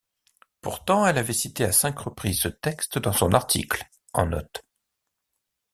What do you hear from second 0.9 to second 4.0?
elle avait cité à cinq reprises ce texte dans son article,